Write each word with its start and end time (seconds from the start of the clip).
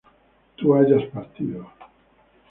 tú 0.55 0.73
hayas 0.73 1.05
partido 1.13 1.67